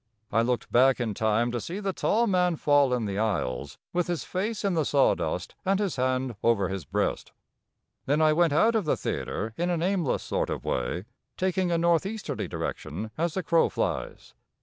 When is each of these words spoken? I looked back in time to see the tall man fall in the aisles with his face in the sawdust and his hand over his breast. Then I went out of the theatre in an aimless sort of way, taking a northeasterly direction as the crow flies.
I 0.31 0.41
looked 0.41 0.71
back 0.71 0.99
in 0.99 1.13
time 1.13 1.51
to 1.51 1.61
see 1.61 1.79
the 1.79 1.93
tall 1.93 2.25
man 2.25 2.55
fall 2.55 2.91
in 2.91 3.05
the 3.05 3.19
aisles 3.19 3.77
with 3.93 4.07
his 4.07 4.23
face 4.23 4.65
in 4.65 4.73
the 4.73 4.83
sawdust 4.83 5.53
and 5.63 5.79
his 5.79 5.97
hand 5.97 6.35
over 6.41 6.69
his 6.69 6.85
breast. 6.85 7.33
Then 8.07 8.19
I 8.19 8.33
went 8.33 8.51
out 8.51 8.73
of 8.73 8.85
the 8.85 8.97
theatre 8.97 9.53
in 9.57 9.69
an 9.69 9.83
aimless 9.83 10.23
sort 10.23 10.49
of 10.49 10.65
way, 10.65 11.05
taking 11.37 11.71
a 11.71 11.77
northeasterly 11.77 12.47
direction 12.47 13.11
as 13.15 13.35
the 13.35 13.43
crow 13.43 13.69
flies. 13.69 14.33